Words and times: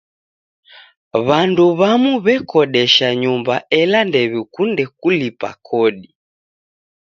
W'andu 1.27 1.65
w'amu 1.79 2.11
w'ekodesha 2.25 3.07
nyumba 3.21 3.55
ela 3.79 3.99
ndew'ikunde 4.07 4.83
kulipa 4.99 5.49
kodi. 5.67 6.09